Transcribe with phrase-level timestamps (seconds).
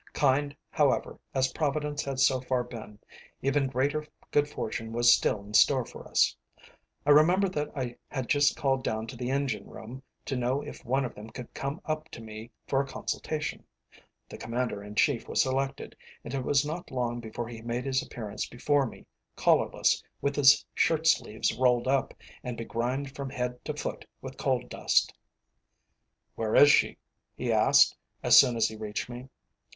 [0.13, 2.97] Kind, however, as Providence had so far been,
[3.43, 6.35] even greater good fortune was still in store for us.
[7.05, 10.83] I remember that I had just called down to the engine room to know if
[10.83, 13.63] one of them could come up to me for a consultation.
[14.27, 18.01] The Commander in Chief was selected, and it was not long before he made his
[18.01, 19.05] appearance before me,
[19.35, 25.13] collarless, with his shirtsleeves rolled up, and begrimed from head to foot with coal dust.
[26.33, 26.97] "Where is she?"
[27.35, 29.29] he asked, as soon as he reached me.